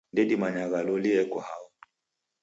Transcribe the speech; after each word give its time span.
Ndedimanyagha 0.13 0.79
loli 0.87 1.09
eko 1.21 1.37
hao. 1.47 1.67